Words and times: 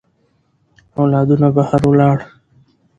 اولادونه 1.01 1.47
بهر 1.55 1.81
ولاړ. 1.89 2.17